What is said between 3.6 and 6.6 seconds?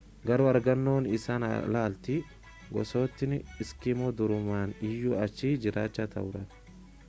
iskimoo durumaan iyyuu achi jiraachaa turan